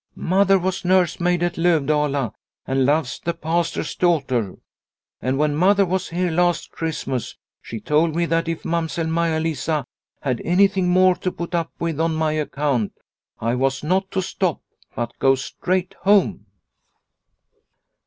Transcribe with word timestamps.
"Mother 0.15 0.57
was 0.57 0.83
nursemaid 0.83 1.43
at 1.43 1.59
Lovdala 1.59 2.33
and 2.65 2.87
loves 2.87 3.21
the 3.23 3.35
Pastor's 3.35 3.93
daughter. 3.95 4.55
And 5.21 5.37
when 5.37 5.53
mother 5.55 5.85
was 5.85 6.09
here 6.09 6.31
last 6.31 6.71
Christmas 6.71 7.37
she 7.61 7.79
told 7.79 8.15
me 8.15 8.25
that 8.25 8.47
if 8.47 8.65
Mamsell 8.65 9.05
Maia 9.05 9.39
Lisa 9.39 9.85
had 10.23 10.41
anything 10.43 10.89
more 10.89 11.13
to 11.17 11.31
put 11.31 11.53
up 11.53 11.71
with 11.77 11.99
on 11.99 12.15
my 12.15 12.31
account, 12.31 12.93
I 13.39 13.53
was 13.53 13.83
not 13.83 14.09
to 14.09 14.23
stop, 14.23 14.63
but 14.95 15.13
go 15.19 15.35
straight 15.35 15.93
home." 15.99 16.47